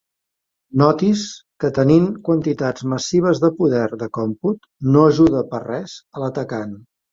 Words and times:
Noti's 0.81 1.25
que 1.63 1.69
tenint 1.79 2.07
quantitats 2.29 2.87
massives 2.95 3.43
de 3.45 3.53
poder 3.61 3.83
de 4.05 4.09
còmput 4.21 4.67
no 4.97 5.07
ajuda 5.13 5.47
per 5.55 5.63
res 5.69 5.97
a 6.19 6.27
l'atacant. 6.27 6.77